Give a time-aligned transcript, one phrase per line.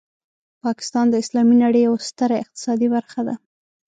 [0.63, 3.35] پاکستان د اسلامي نړۍ یوه ستره اقتصادي برخه ده.